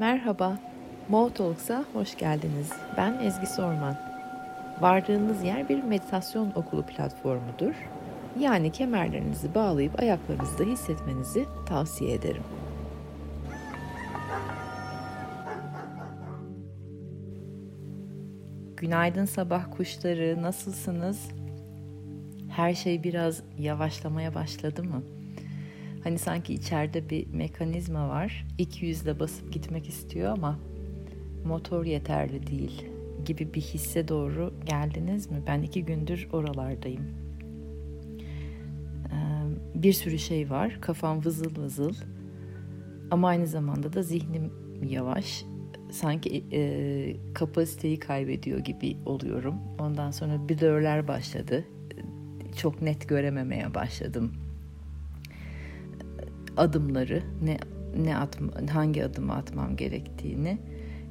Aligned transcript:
Merhaba, 0.00 0.58
Mo 1.08 1.30
Talks'a 1.30 1.84
hoş 1.92 2.16
geldiniz. 2.16 2.72
Ben 2.96 3.12
Ezgi 3.12 3.46
Sorman. 3.46 3.96
Vardığınız 4.80 5.44
yer 5.44 5.68
bir 5.68 5.82
meditasyon 5.82 6.52
okulu 6.54 6.82
platformudur. 6.82 7.74
Yani 8.40 8.72
kemerlerinizi 8.72 9.54
bağlayıp 9.54 10.00
ayaklarınızda 10.00 10.64
hissetmenizi 10.64 11.44
tavsiye 11.66 12.14
ederim. 12.14 12.42
Günaydın 18.76 19.24
sabah 19.24 19.76
kuşları, 19.76 20.42
nasılsınız? 20.42 21.28
Her 22.48 22.74
şey 22.74 23.02
biraz 23.02 23.42
yavaşlamaya 23.58 24.34
başladı 24.34 24.84
mı? 24.84 25.17
Hani 26.08 26.18
sanki 26.18 26.54
içeride 26.54 27.10
bir 27.10 27.26
mekanizma 27.26 28.08
var. 28.08 28.46
200'de 28.58 29.20
basıp 29.20 29.52
gitmek 29.52 29.88
istiyor 29.88 30.32
ama 30.32 30.58
motor 31.44 31.84
yeterli 31.84 32.46
değil 32.46 32.84
gibi 33.24 33.54
bir 33.54 33.60
hisse 33.60 34.08
doğru 34.08 34.54
geldiniz 34.64 35.30
mi? 35.30 35.42
Ben 35.46 35.62
iki 35.62 35.84
gündür 35.84 36.28
oralardayım. 36.32 37.02
Bir 39.74 39.92
sürü 39.92 40.18
şey 40.18 40.50
var. 40.50 40.78
Kafam 40.80 41.24
vızıl 41.24 41.56
vızıl. 41.56 41.94
Ama 43.10 43.28
aynı 43.28 43.46
zamanda 43.46 43.92
da 43.92 44.02
zihnim 44.02 44.52
yavaş. 44.88 45.44
Sanki 45.90 46.44
e, 46.52 47.32
kapasiteyi 47.34 47.98
kaybediyor 47.98 48.58
gibi 48.58 48.96
oluyorum. 49.06 49.54
Ondan 49.78 50.10
sonra 50.10 50.48
blurler 50.48 51.08
başladı. 51.08 51.64
Çok 52.56 52.82
net 52.82 53.08
görememeye 53.08 53.74
başladım 53.74 54.32
adımları 56.58 57.22
ne 57.42 57.58
ne 57.96 58.16
atma, 58.16 58.52
hangi 58.72 59.04
adımı 59.04 59.34
atmam 59.34 59.76
gerektiğini 59.76 60.58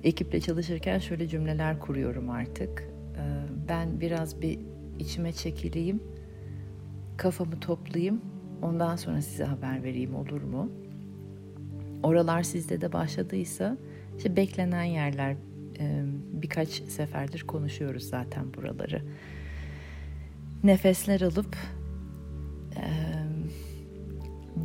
ekiple 0.03 0.41
çalışırken 0.41 0.99
şöyle 0.99 1.27
cümleler 1.27 1.79
kuruyorum 1.79 2.29
artık. 2.29 2.83
Ee, 3.17 3.21
ben 3.69 4.01
biraz 4.01 4.41
bir 4.41 4.59
içime 4.99 5.33
çekileyim, 5.33 6.03
kafamı 7.17 7.59
toplayayım, 7.59 8.21
ondan 8.61 8.95
sonra 8.95 9.21
size 9.21 9.43
haber 9.43 9.83
vereyim 9.83 10.15
olur 10.15 10.41
mu? 10.41 10.71
Oralar 12.03 12.43
sizde 12.43 12.81
de 12.81 12.93
başladıysa 12.93 13.77
işte 14.17 14.35
beklenen 14.35 14.83
yerler 14.83 15.35
e, 15.79 16.03
birkaç 16.33 16.69
seferdir 16.69 17.41
konuşuyoruz 17.41 18.03
zaten 18.03 18.53
buraları. 18.53 19.01
Nefesler 20.63 21.21
alıp 21.21 21.55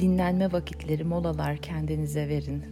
dinlenme 0.00 0.52
vakitleri, 0.52 1.04
molalar 1.04 1.56
kendinize 1.56 2.28
verin. 2.28 2.62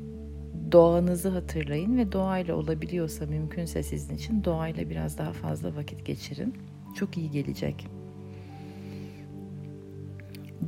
Doğanızı 0.73 1.29
hatırlayın 1.29 1.97
ve 1.97 2.13
doğayla 2.13 2.57
olabiliyorsa 2.57 3.27
mümkünse 3.27 3.83
sizin 3.83 4.15
için 4.15 4.45
doğayla 4.45 4.91
biraz 4.91 5.19
daha 5.19 5.33
fazla 5.33 5.77
vakit 5.77 6.07
geçirin. 6.07 6.55
Çok 6.95 7.17
iyi 7.17 7.31
gelecek. 7.31 7.87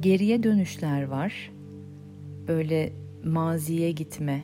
Geriye 0.01 0.43
dönüşler 0.43 1.03
var. 1.03 1.53
Böyle 2.49 2.93
maziye 3.25 3.93
gitme, 3.93 4.43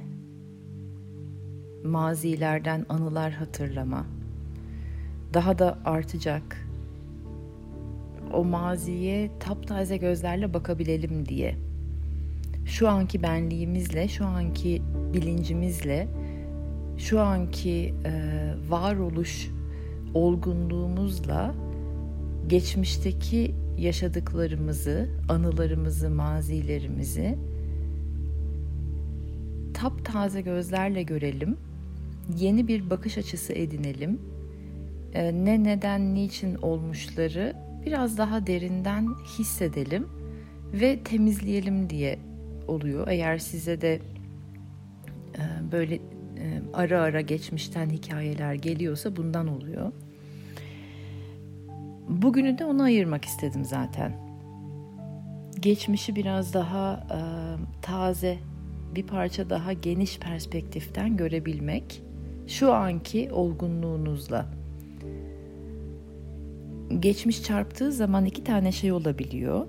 mazilerden 1.85 2.87
anılar 2.89 3.33
hatırlama. 3.33 4.07
Daha 5.35 5.59
da 5.59 5.79
artacak. 5.85 6.67
O 8.33 8.45
maziye 8.45 9.31
taptaze 9.41 9.97
gözlerle 9.97 10.55
bakabilelim 10.55 11.27
diye 11.27 11.55
şu 12.69 12.89
anki 12.89 13.23
benliğimizle, 13.23 14.09
şu 14.09 14.27
anki 14.27 14.83
bilincimizle, 15.15 16.09
şu 16.99 17.21
anki 17.21 17.95
e, 18.05 18.13
varoluş 18.69 19.51
olgunluğumuzla 20.15 21.55
geçmişteki 22.47 23.55
yaşadıklarımızı, 23.79 25.09
anılarımızı, 25.29 26.11
mazilerimizi 26.11 27.39
taptaze 29.75 30.41
gözlerle 30.41 31.03
görelim. 31.03 31.57
Yeni 32.39 32.69
bir 32.69 32.91
bakış 32.91 33.19
açısı 33.19 33.53
edinelim. 33.53 34.21
E, 35.15 35.45
ne 35.45 35.65
neden, 35.65 36.15
niçin 36.15 36.55
olmuşları 36.55 37.57
biraz 37.87 38.19
daha 38.19 38.47
derinden 38.47 39.09
hissedelim 39.39 40.07
ve 40.73 40.99
temizleyelim 41.05 41.91
diye 41.91 42.28
oluyor. 42.69 43.09
Eğer 43.09 43.39
size 43.39 43.81
de 43.81 43.95
e, 45.35 45.73
böyle 45.73 45.95
e, 45.95 46.01
ara 46.73 47.03
ara 47.03 47.21
geçmişten 47.21 47.91
hikayeler 47.91 48.55
geliyorsa 48.55 49.17
bundan 49.17 49.49
oluyor. 49.49 49.93
Bugünü 52.09 52.59
de 52.59 52.65
ona 52.65 52.83
ayırmak 52.83 53.25
istedim 53.25 53.65
zaten. 53.65 54.13
Geçmişi 55.61 56.17
biraz 56.17 56.55
daha 56.55 57.07
e, 57.11 57.21
taze, 57.83 58.39
bir 58.95 59.07
parça 59.07 59.51
daha 59.51 59.73
geniş 59.73 60.19
perspektiften 60.19 61.17
görebilmek 61.17 62.03
şu 62.47 62.73
anki 62.73 63.33
olgunluğunuzla. 63.33 64.47
Geçmiş 67.01 67.43
çarptığı 67.43 67.93
zaman 67.93 68.25
iki 68.25 68.45
tane 68.45 68.73
şey 68.73 68.93
olabiliyor 68.93 69.67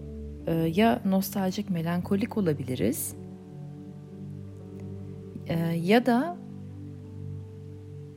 ya 0.53 1.01
nostaljik 1.05 1.69
melankolik 1.69 2.37
olabiliriz 2.37 3.15
ee, 5.49 5.57
ya 5.83 6.05
da 6.05 6.37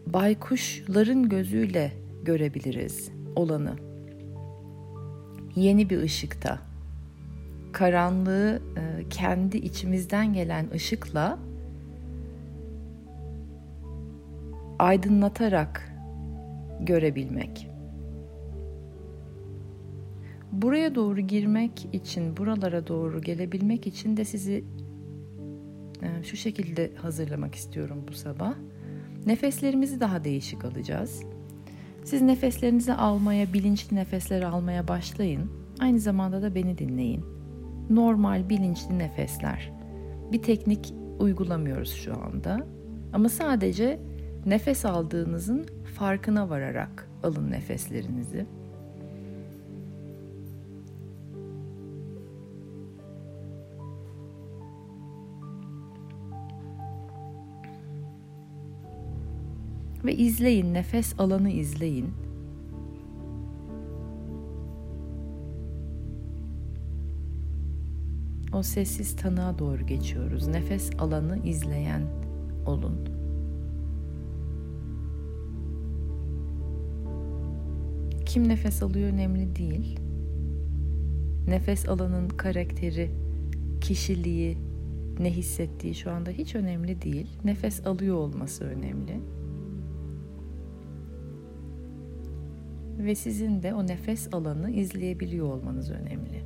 baykuşların 0.07 1.29
gözüyle 1.29 1.93
görebiliriz 2.23 3.13
olanı. 3.37 3.77
Yeni 5.57 5.91
bir 5.91 6.03
ışıkta 6.03 6.59
karanlığı 7.73 8.63
e, 8.77 9.09
kendi 9.09 9.57
içimizden 9.57 10.33
gelen 10.33 10.71
ışıkla 10.75 11.39
aydınlatarak 14.79 15.93
görebilmek. 16.81 17.72
Buraya 20.63 20.95
doğru 20.95 21.21
girmek 21.21 21.89
için, 21.93 22.37
buralara 22.37 22.87
doğru 22.87 23.21
gelebilmek 23.21 23.87
için 23.87 24.17
de 24.17 24.25
sizi 24.25 24.65
e, 26.03 26.23
şu 26.25 26.37
şekilde 26.37 26.93
hazırlamak 26.97 27.55
istiyorum 27.55 28.05
bu 28.09 28.13
sabah. 28.13 28.55
Nefeslerimizi 29.27 30.01
daha 30.01 30.25
değişik 30.25 30.65
alacağız. 30.65 31.23
Siz 32.05 32.23
nefeslerinizi 32.23 32.93
almaya, 32.93 33.53
bilinçli 33.53 33.97
nefesler 33.97 34.43
almaya 34.43 34.89
başlayın. 34.89 35.51
Aynı 35.81 35.99
zamanda 35.99 36.43
da 36.43 36.55
beni 36.55 36.79
dinleyin. 36.79 37.25
Normal 37.91 38.49
bilinçli 38.49 38.99
nefesler. 38.99 39.73
Bir 40.33 40.43
teknik 40.43 40.95
uygulamıyoruz 41.19 41.93
şu 41.93 42.15
anda. 42.15 42.67
Ama 43.13 43.29
sadece 43.29 44.01
nefes 44.47 44.85
aldığınızın 44.85 45.67
farkına 45.99 46.51
vararak 46.51 47.11
alın 47.23 47.51
nefeslerinizi. 47.51 48.47
Ve 60.05 60.17
izleyin, 60.17 60.75
nefes 60.75 61.21
alanı 61.21 61.51
izleyin. 61.51 62.11
O 68.53 68.63
sessiz 68.63 69.17
tanığa 69.17 69.59
doğru 69.59 69.87
geçiyoruz. 69.87 70.47
Nefes 70.47 70.91
alanı 70.99 71.39
izleyen 71.45 72.03
olun. 72.67 73.09
Kim 78.27 78.49
nefes 78.49 78.83
alıyor 78.83 79.09
önemli 79.13 79.57
değil. 79.57 80.01
Nefes 81.49 81.89
alanın 81.89 82.29
karakteri, 82.29 83.11
kişiliği, 83.81 84.59
ne 85.19 85.31
hissettiği 85.31 85.95
şu 85.95 86.11
anda 86.11 86.31
hiç 86.31 86.55
önemli 86.55 87.03
değil. 87.03 87.27
Nefes 87.45 87.87
alıyor 87.87 88.17
olması 88.17 88.65
önemli. 88.65 89.21
Ve 93.05 93.15
sizin 93.15 93.63
de 93.63 93.75
o 93.75 93.87
nefes 93.87 94.35
alanı 94.35 94.71
izleyebiliyor 94.71 95.47
olmanız 95.47 95.91
önemli. 95.91 96.43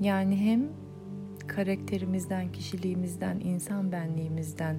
Yani 0.00 0.36
hem 0.36 0.68
karakterimizden, 1.46 2.52
kişiliğimizden, 2.52 3.40
insan 3.40 3.92
benliğimizden 3.92 4.76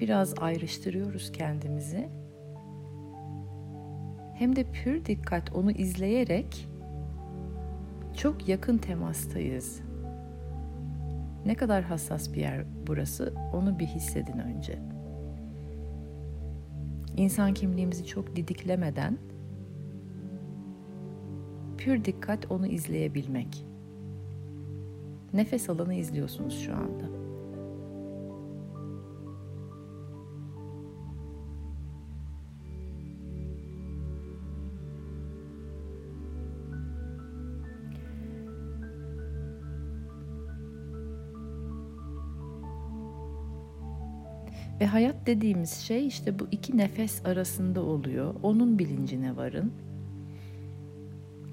biraz 0.00 0.34
ayrıştırıyoruz 0.38 1.32
kendimizi. 1.32 2.08
Hem 4.34 4.56
de 4.56 4.64
pür 4.64 5.04
dikkat 5.04 5.52
onu 5.54 5.70
izleyerek 5.70 6.68
çok 8.16 8.48
yakın 8.48 8.78
temastayız. 8.78 9.80
Ne 11.46 11.54
kadar 11.54 11.82
hassas 11.82 12.32
bir 12.32 12.40
yer 12.40 12.64
burası 12.86 13.34
onu 13.52 13.78
bir 13.78 13.86
hissedin 13.86 14.38
önce. 14.38 14.91
İnsan 17.16 17.54
kimliğimizi 17.54 18.06
çok 18.06 18.36
didiklemeden 18.36 19.18
pür 21.78 22.04
dikkat 22.04 22.50
onu 22.50 22.66
izleyebilmek. 22.66 23.66
Nefes 25.32 25.70
alanı 25.70 25.94
izliyorsunuz 25.94 26.60
şu 26.60 26.74
anda. 26.74 27.21
Ve 44.82 44.86
hayat 44.86 45.26
dediğimiz 45.26 45.70
şey 45.70 46.06
işte 46.06 46.38
bu 46.38 46.46
iki 46.50 46.76
nefes 46.76 47.26
arasında 47.26 47.82
oluyor. 47.82 48.34
Onun 48.42 48.78
bilincine 48.78 49.36
varın. 49.36 49.72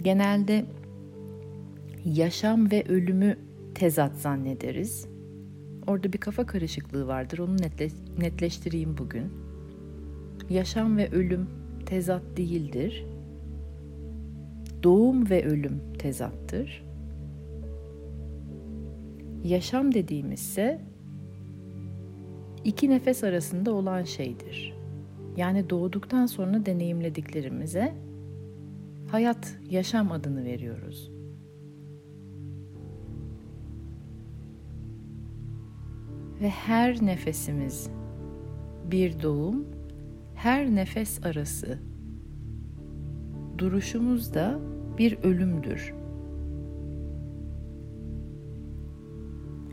Genelde 0.04 0.66
yaşam 2.06 2.72
ve 2.72 2.84
ölümü 2.88 3.38
tezat 3.76 4.16
zannederiz. 4.16 5.08
Orada 5.88 6.14
bir 6.14 6.18
kafa 6.18 6.46
karışıklığı 6.46 7.08
vardır. 7.08 7.40
Onu 7.40 7.58
netle, 7.58 7.88
netleştireyim 8.20 8.98
bugün. 8.98 9.32
Yaşam 10.50 10.98
ve 10.98 11.12
ölüm 11.12 11.50
tezat 11.86 12.24
değildir. 12.38 13.06
Doğum 14.84 15.30
ve 15.30 15.46
ölüm 15.46 15.82
tezattır. 16.00 16.86
Yaşam 19.44 19.94
dediğimizse 19.94 20.89
iki 22.70 22.90
nefes 22.90 23.24
arasında 23.24 23.72
olan 23.72 24.04
şeydir. 24.04 24.74
Yani 25.38 25.70
doğduktan 25.70 26.26
sonra 26.26 26.66
deneyimlediklerimize 26.66 27.94
hayat, 29.08 29.58
yaşam 29.70 30.12
adını 30.12 30.44
veriyoruz. 30.44 31.12
Ve 36.42 36.50
her 36.50 37.06
nefesimiz 37.06 37.90
bir 38.92 39.22
doğum, 39.22 39.66
her 40.36 40.76
nefes 40.76 41.26
arası 41.26 41.80
duruşumuz 43.58 44.34
da 44.34 44.60
bir 44.98 45.18
ölümdür. 45.24 45.94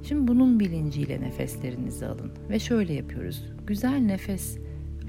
Şimdi 0.09 0.29
bunun 0.29 0.61
bilinciyle 0.61 1.21
nefeslerinizi 1.21 2.07
alın 2.07 2.33
ve 2.51 2.59
şöyle 2.59 2.93
yapıyoruz. 2.93 3.45
Güzel 3.67 3.99
nefes 3.99 4.59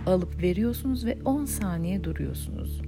alıp 0.06 0.42
veriyorsunuz 0.42 1.06
ve 1.06 1.18
10 1.26 1.46
saniye 1.46 2.04
duruyorsunuz. 2.04 2.82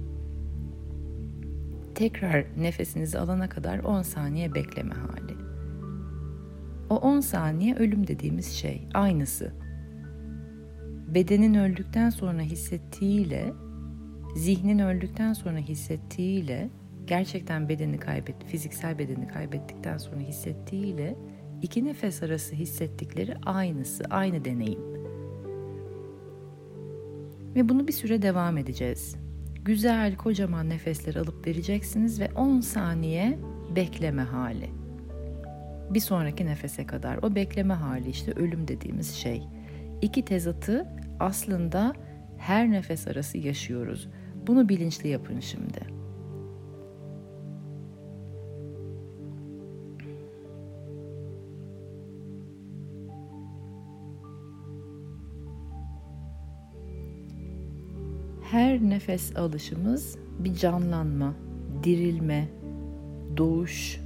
Tekrar 1.94 2.44
nefesinizi 2.58 3.18
alana 3.18 3.48
kadar 3.48 3.78
10 3.78 4.02
saniye 4.02 4.54
bekleme 4.54 4.94
hali. 4.94 5.36
O 6.90 6.96
10 6.96 7.20
saniye 7.20 7.74
ölüm 7.74 8.06
dediğimiz 8.06 8.52
şey 8.52 8.88
aynısı. 8.94 9.52
Bedenin 11.14 11.54
öldükten 11.54 12.10
sonra 12.10 12.40
hissettiğiyle 12.42 13.52
zihnin 14.36 14.78
öldükten 14.78 15.32
sonra 15.32 15.58
hissettiğiyle 15.58 16.70
gerçekten 17.06 17.68
bedeni 17.68 17.98
kaybet, 17.98 18.44
fiziksel 18.44 18.98
bedeni 18.98 19.28
kaybettikten 19.28 19.98
sonra 19.98 20.20
hissettiğiyle 20.20 21.16
iki 21.62 21.84
nefes 21.84 22.22
arası 22.22 22.54
hissettikleri 22.54 23.36
aynısı, 23.46 24.04
aynı 24.10 24.44
deneyim. 24.44 24.90
Ve 27.54 27.68
bunu 27.68 27.88
bir 27.88 27.92
süre 27.92 28.22
devam 28.22 28.58
edeceğiz. 28.58 29.16
Güzel, 29.64 30.16
kocaman 30.16 30.68
nefesler 30.68 31.14
alıp 31.14 31.46
vereceksiniz 31.46 32.20
ve 32.20 32.30
10 32.36 32.60
saniye 32.60 33.38
bekleme 33.76 34.22
hali. 34.22 34.70
Bir 35.90 36.00
sonraki 36.00 36.46
nefese 36.46 36.86
kadar 36.86 37.18
o 37.22 37.34
bekleme 37.34 37.74
hali 37.74 38.10
işte 38.10 38.32
ölüm 38.32 38.68
dediğimiz 38.68 39.14
şey. 39.14 39.42
İki 40.02 40.24
tezatı 40.24 40.86
aslında 41.20 41.92
her 42.38 42.70
nefes 42.70 43.08
arası 43.08 43.38
yaşıyoruz. 43.38 44.08
Bunu 44.46 44.68
bilinçli 44.68 45.08
yapın 45.08 45.40
şimdi. 45.40 45.99
Nefes 58.90 59.36
alışımız 59.36 60.18
bir 60.38 60.54
canlanma, 60.54 61.34
dirilme, 61.84 62.48
doğuş, 63.36 64.00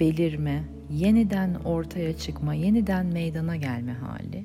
belirme, 0.00 0.64
yeniden 0.90 1.54
ortaya 1.54 2.16
çıkma, 2.16 2.54
yeniden 2.54 3.06
meydana 3.06 3.56
gelme 3.56 3.92
hali. 3.92 4.44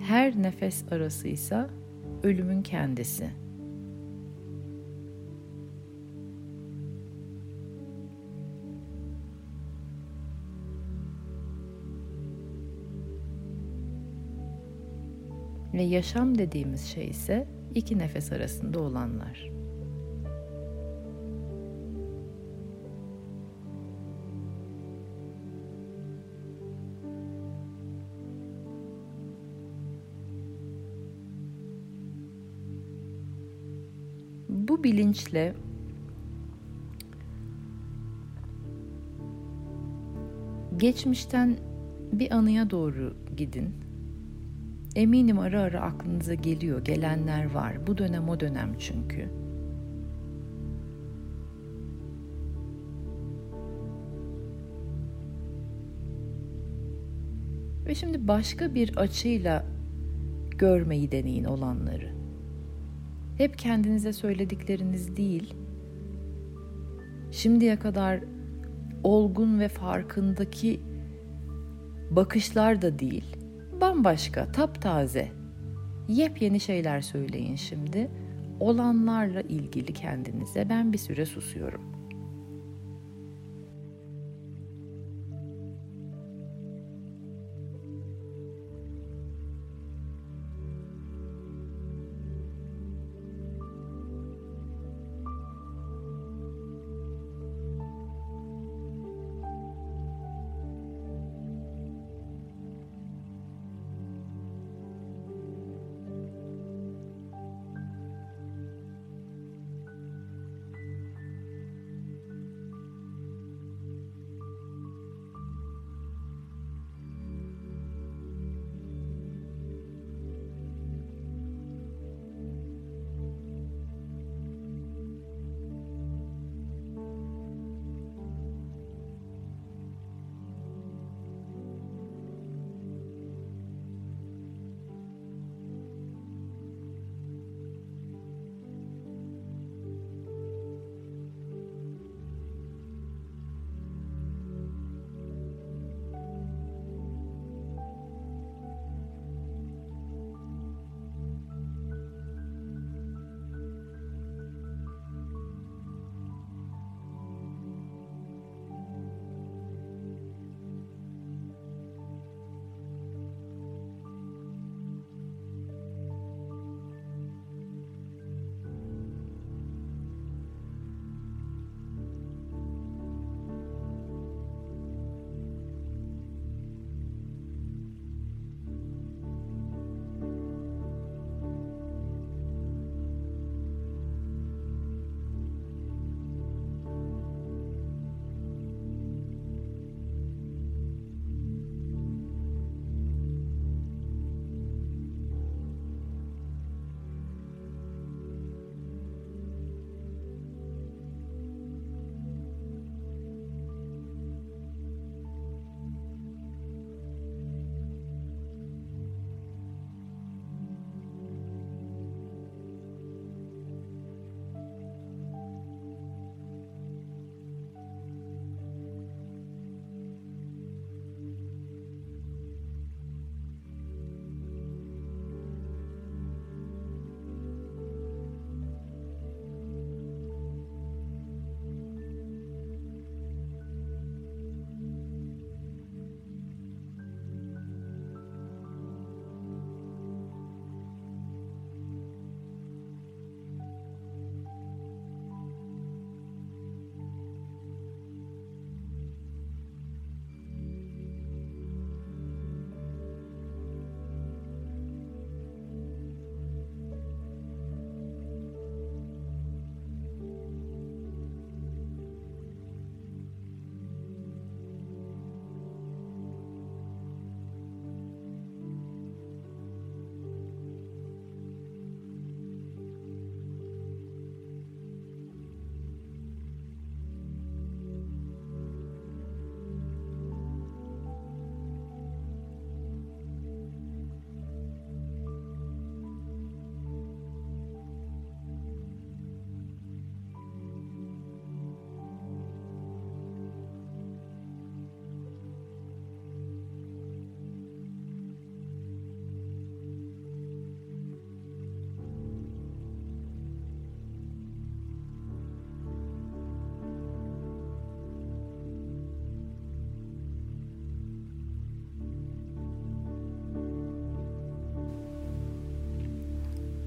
Her 0.00 0.42
nefes 0.42 0.92
arasıysa 0.92 1.70
ölümün 2.22 2.62
kendisi. 2.62 3.41
Ve 15.74 15.82
yaşam 15.82 16.38
dediğimiz 16.38 16.80
şey 16.80 17.08
ise 17.08 17.48
iki 17.74 17.98
nefes 17.98 18.32
arasında 18.32 18.80
olanlar. 18.80 19.50
Bu 34.48 34.84
bilinçle 34.84 35.54
geçmişten 40.76 41.56
bir 42.12 42.30
anıya 42.30 42.70
doğru 42.70 43.14
gidin 43.36 43.91
Eminim 44.96 45.38
ara 45.38 45.60
ara 45.60 45.80
aklınıza 45.80 46.34
geliyor, 46.34 46.84
gelenler 46.84 47.50
var. 47.50 47.86
Bu 47.86 47.98
dönem 47.98 48.28
o 48.28 48.40
dönem 48.40 48.74
çünkü. 48.78 49.28
Ve 57.86 57.94
şimdi 57.94 58.28
başka 58.28 58.74
bir 58.74 58.96
açıyla 58.96 59.64
görmeyi 60.58 61.12
deneyin 61.12 61.44
olanları. 61.44 62.12
Hep 63.38 63.58
kendinize 63.58 64.12
söyledikleriniz 64.12 65.16
değil, 65.16 65.54
şimdiye 67.30 67.78
kadar 67.78 68.20
olgun 69.04 69.60
ve 69.60 69.68
farkındaki 69.68 70.80
bakışlar 72.10 72.82
da 72.82 72.98
değil 72.98 73.41
bambaşka, 73.82 74.52
taptaze, 74.52 75.28
yepyeni 76.08 76.60
şeyler 76.60 77.00
söyleyin 77.00 77.56
şimdi. 77.56 78.10
Olanlarla 78.60 79.40
ilgili 79.40 79.92
kendinize 79.92 80.68
ben 80.68 80.92
bir 80.92 80.98
süre 80.98 81.26
susuyorum. 81.26 81.91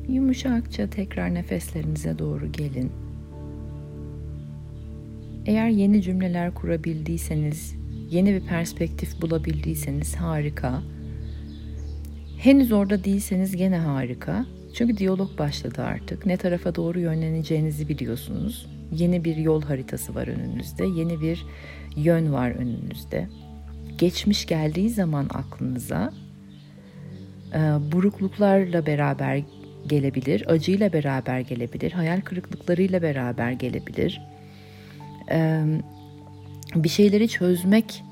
Yumuşakça 0.07 0.89
tekrar 0.89 1.33
nefeslerinize 1.33 2.19
doğru 2.19 2.51
gelin. 2.51 2.91
Eğer 5.45 5.69
yeni 5.69 6.01
cümleler 6.01 6.53
kurabildiyseniz, 6.53 7.75
yeni 8.09 8.33
bir 8.33 8.47
perspektif 8.47 9.21
bulabildiyseniz 9.21 10.15
harika. 10.15 10.83
Henüz 12.37 12.71
orada 12.71 13.03
değilseniz 13.03 13.55
gene 13.55 13.77
harika. 13.77 14.45
Çünkü 14.73 14.97
diyalog 14.97 15.37
başladı 15.39 15.81
artık. 15.81 16.25
Ne 16.25 16.37
tarafa 16.37 16.75
doğru 16.75 16.99
yönleneceğinizi 16.99 17.89
biliyorsunuz. 17.89 18.67
Yeni 18.91 19.23
bir 19.23 19.35
yol 19.35 19.61
haritası 19.61 20.15
var 20.15 20.27
önünüzde. 20.27 20.85
Yeni 20.85 21.21
bir 21.21 21.45
yön 21.95 22.33
var 22.33 22.51
önünüzde. 22.51 23.29
Geçmiş 23.97 24.45
geldiği 24.45 24.89
zaman 24.89 25.29
aklınıza 25.33 26.13
e, 27.53 27.59
burukluklarla 27.91 28.85
beraber 28.85 29.43
gelebilir, 29.87 30.51
acıyla 30.51 30.93
beraber 30.93 31.39
gelebilir, 31.39 31.91
hayal 31.91 32.21
kırıklıklarıyla 32.21 33.01
beraber 33.01 33.51
gelebilir. 33.51 34.21
E, 35.31 35.63
bir 36.75 36.89
şeyleri 36.89 37.27
çözmek, 37.27 38.03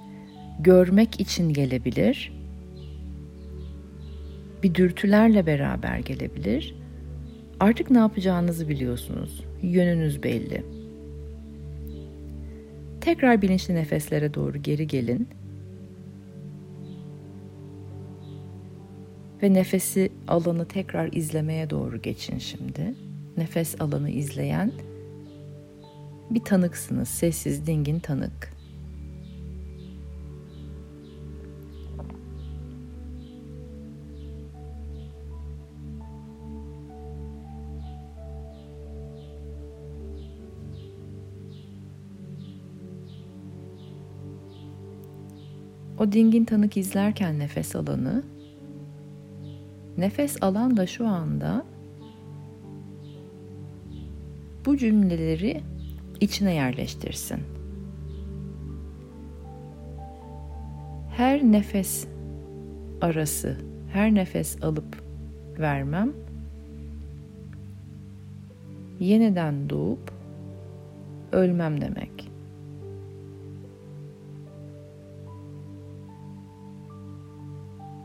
görmek 0.59 1.19
için 1.19 1.53
gelebilir 1.53 2.43
bir 4.63 4.75
dürtülerle 4.75 5.45
beraber 5.45 5.99
gelebilir. 5.99 6.75
Artık 7.59 7.91
ne 7.91 7.97
yapacağınızı 7.97 8.69
biliyorsunuz. 8.69 9.43
Yönünüz 9.61 10.23
belli. 10.23 10.63
Tekrar 13.01 13.41
bilinçli 13.41 13.75
nefeslere 13.75 14.33
doğru 14.33 14.57
geri 14.57 14.87
gelin. 14.87 15.27
Ve 19.43 19.53
nefesi 19.53 20.09
alanı 20.27 20.67
tekrar 20.67 21.13
izlemeye 21.13 21.69
doğru 21.69 22.01
geçin 22.01 22.37
şimdi. 22.37 22.93
Nefes 23.37 23.81
alanı 23.81 24.09
izleyen 24.09 24.71
bir 26.29 26.39
tanıksınız. 26.39 27.09
Sessiz, 27.09 27.67
dingin 27.67 27.99
tanık. 27.99 28.53
O 45.99 46.11
dingin 46.11 46.45
tanık 46.45 46.77
izlerken 46.77 47.39
nefes 47.39 47.75
alanı, 47.75 48.23
nefes 49.97 50.43
alan 50.43 50.77
da 50.77 50.87
şu 50.87 51.07
anda 51.07 51.65
bu 54.65 54.77
cümleleri 54.77 55.61
içine 56.19 56.53
yerleştirsin. 56.53 57.39
Her 61.17 61.43
nefes 61.43 62.07
arası, 63.01 63.57
her 63.93 64.15
nefes 64.15 64.63
alıp 64.63 65.03
vermem 65.59 66.13
yeniden 68.99 69.69
doğup 69.69 70.11
ölmem 71.31 71.81
demek. 71.81 72.32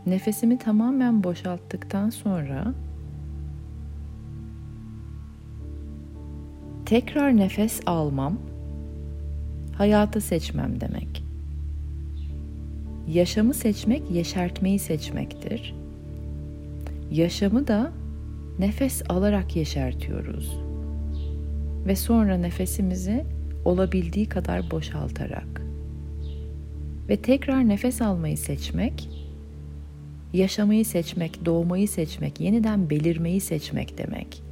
Nefesimi 0.09 0.59
tamamen 0.59 1.25
boşalttıktan 1.25 2.11
sonra 2.11 2.75
tekrar 6.87 7.37
nefes 7.37 7.81
almam 7.87 8.39
hayatı 9.75 10.21
seçmem 10.21 10.81
demek. 10.81 11.25
Yaşamı 13.09 13.55
seçmek 13.55 14.11
yeşertmeyi 14.11 14.79
seçmektir. 14.79 15.75
Yaşamı 17.11 17.67
da 17.67 17.93
nefes 18.59 19.03
alarak 19.09 19.57
yeşertiyoruz. 19.57 20.59
Ve 21.87 21.97
sonra 21.97 22.37
nefesimizi 22.37 23.25
olabildiği 23.65 24.29
kadar 24.29 24.71
boşaltarak 24.71 25.63
ve 27.09 27.17
tekrar 27.17 27.69
nefes 27.69 28.03
almayı 28.03 28.39
seçmek 28.39 29.18
yaşamayı 30.33 30.85
seçmek, 30.85 31.45
doğmayı 31.45 31.89
seçmek, 31.89 32.41
yeniden 32.41 32.91
belirmeyi 32.91 33.41
seçmek 33.41 33.99
demek. 33.99 34.43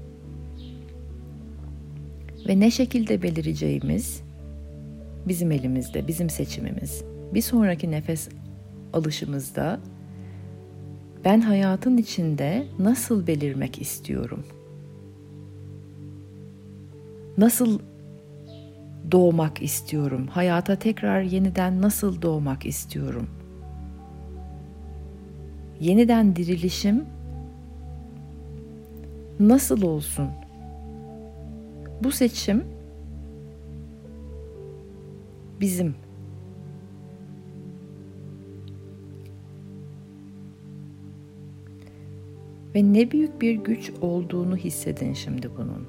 Ve 2.48 2.60
ne 2.60 2.70
şekilde 2.70 3.22
belireceğimiz 3.22 4.22
bizim 5.28 5.52
elimizde, 5.52 6.08
bizim 6.08 6.30
seçimimiz. 6.30 7.04
Bir 7.34 7.40
sonraki 7.40 7.90
nefes 7.90 8.28
alışımızda 8.92 9.80
ben 11.24 11.40
hayatın 11.40 11.96
içinde 11.96 12.66
nasıl 12.78 13.26
belirmek 13.26 13.80
istiyorum? 13.82 14.44
Nasıl 17.38 17.78
doğmak 19.12 19.62
istiyorum? 19.62 20.26
Hayata 20.26 20.76
tekrar 20.76 21.22
yeniden 21.22 21.82
nasıl 21.82 22.22
doğmak 22.22 22.66
istiyorum? 22.66 23.28
Yeniden 25.80 26.36
dirilişim 26.36 27.04
nasıl 29.40 29.82
olsun? 29.82 30.28
Bu 32.04 32.10
seçim 32.10 32.64
bizim. 35.60 35.94
Ve 42.74 42.92
ne 42.92 43.10
büyük 43.10 43.40
bir 43.40 43.54
güç 43.54 43.92
olduğunu 44.00 44.56
hissedin 44.56 45.12
şimdi 45.12 45.50
bunun. 45.56 45.86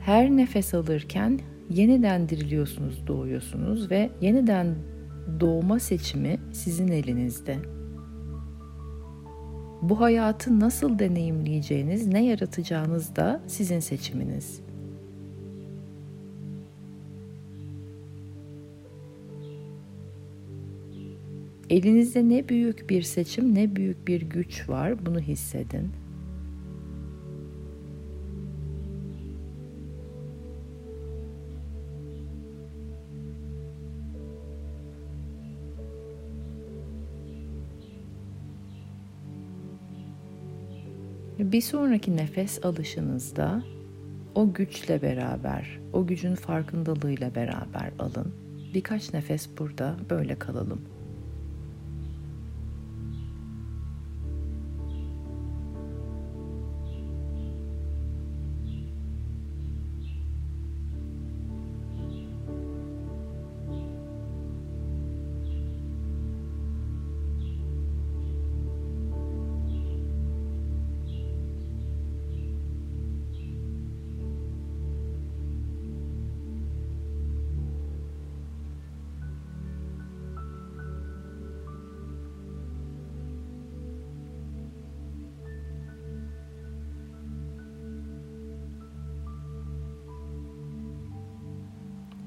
Her 0.00 0.30
nefes 0.30 0.74
alırken 0.74 1.40
yeniden 1.70 2.28
diriliyorsunuz, 2.28 3.06
doğuyorsunuz 3.06 3.90
ve 3.90 4.10
yeniden 4.20 4.74
doğma 5.40 5.78
seçimi 5.78 6.38
sizin 6.52 6.88
elinizde. 6.88 7.56
Bu 9.82 10.00
hayatı 10.00 10.60
nasıl 10.60 10.98
deneyimleyeceğiniz, 10.98 12.06
ne 12.06 12.24
yaratacağınız 12.24 13.16
da 13.16 13.40
sizin 13.46 13.80
seçiminiz. 13.80 14.60
Elinizde 21.70 22.28
ne 22.28 22.48
büyük 22.48 22.90
bir 22.90 23.02
seçim, 23.02 23.54
ne 23.54 23.76
büyük 23.76 24.08
bir 24.08 24.22
güç 24.22 24.68
var 24.68 25.06
bunu 25.06 25.20
hissedin. 25.20 25.90
Bir 41.52 41.60
sonraki 41.60 42.16
nefes 42.16 42.64
alışınızda 42.64 43.62
o 44.34 44.52
güçle 44.52 45.02
beraber, 45.02 45.80
o 45.92 46.06
gücün 46.06 46.34
farkındalığıyla 46.34 47.34
beraber 47.34 47.90
alın. 47.98 48.34
Birkaç 48.74 49.14
nefes 49.14 49.48
burada 49.58 49.96
böyle 50.10 50.38
kalalım. 50.38 50.80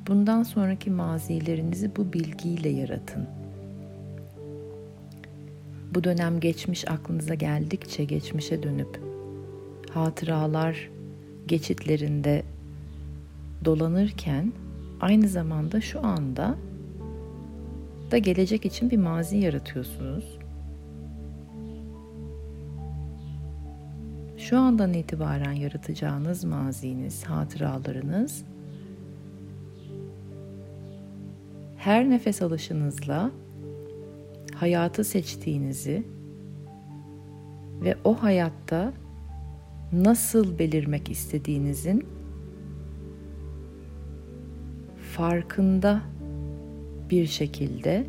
Bundan 0.07 0.43
sonraki 0.43 0.89
mazilerinizi 0.89 1.95
bu 1.95 2.13
bilgiyle 2.13 2.69
yaratın. 2.69 3.27
Bu 5.95 6.03
dönem 6.03 6.39
geçmiş 6.39 6.87
aklınıza 6.87 7.33
geldikçe 7.33 8.03
geçmişe 8.03 8.63
dönüp 8.63 9.01
hatıralar 9.93 10.89
geçitlerinde 11.47 12.43
dolanırken 13.65 14.53
aynı 15.01 15.27
zamanda 15.27 15.81
şu 15.81 16.05
anda 16.05 16.55
da 18.11 18.17
gelecek 18.17 18.65
için 18.65 18.89
bir 18.89 18.97
mazi 18.97 19.37
yaratıyorsunuz. 19.37 20.37
Şu 24.37 24.59
andan 24.59 24.93
itibaren 24.93 25.51
yaratacağınız 25.51 26.43
maziniz, 26.43 27.23
hatıralarınız 27.23 28.43
her 31.81 32.09
nefes 32.09 32.41
alışınızla 32.41 33.31
hayatı 34.55 35.03
seçtiğinizi 35.03 36.03
ve 37.83 37.95
o 38.03 38.13
hayatta 38.13 38.93
nasıl 39.93 40.59
belirmek 40.59 41.09
istediğinizin 41.09 42.05
farkında 45.13 46.01
bir 47.09 47.25
şekilde 47.25 48.07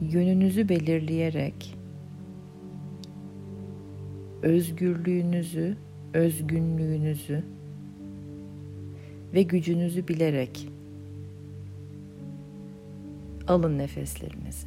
yönünüzü 0.00 0.68
belirleyerek 0.68 1.78
özgürlüğünüzü, 4.42 5.76
özgünlüğünüzü 6.14 7.55
ve 9.34 9.42
gücünüzü 9.42 10.08
bilerek 10.08 10.68
alın 13.48 13.78
nefeslerinizi. 13.78 14.66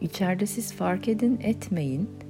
İçeride 0.00 0.46
siz 0.46 0.72
fark 0.72 1.08
edin 1.08 1.38
etmeyin. 1.42 2.23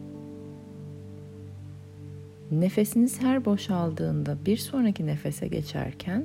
Nefesiniz 2.61 3.21
her 3.23 3.45
boşaldığında 3.45 4.39
bir 4.47 4.57
sonraki 4.57 5.07
nefese 5.07 5.49
geçerken 5.49 6.25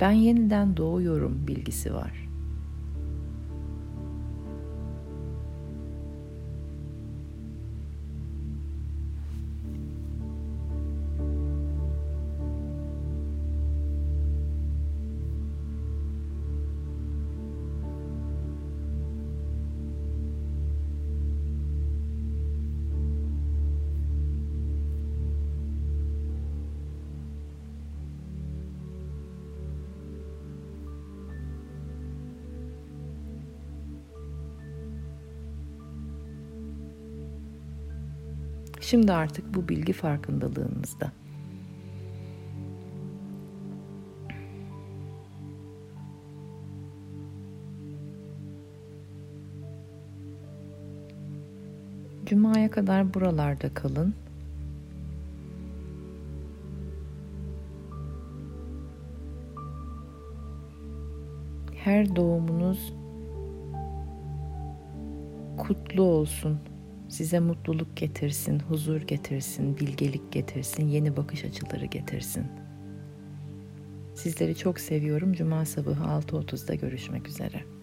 ben 0.00 0.10
yeniden 0.10 0.76
doğuyorum 0.76 1.46
bilgisi 1.46 1.94
var. 1.94 2.25
Şimdi 38.86 39.12
artık 39.12 39.54
bu 39.54 39.68
bilgi 39.68 39.92
farkındalığınızda. 39.92 41.12
Cuma'ya 52.26 52.70
kadar 52.70 53.14
buralarda 53.14 53.74
kalın. 53.74 54.14
Her 61.74 62.16
doğumunuz 62.16 62.94
kutlu 65.56 66.02
olsun 66.02 66.58
size 67.16 67.40
mutluluk 67.40 67.96
getirsin, 67.96 68.60
huzur 68.60 69.00
getirsin, 69.00 69.78
bilgelik 69.78 70.32
getirsin, 70.32 70.88
yeni 70.88 71.16
bakış 71.16 71.44
açıları 71.44 71.84
getirsin. 71.84 72.46
Sizleri 74.14 74.56
çok 74.56 74.80
seviyorum. 74.80 75.32
Cuma 75.32 75.64
sabahı 75.64 76.04
6.30'da 76.04 76.74
görüşmek 76.74 77.28
üzere. 77.28 77.75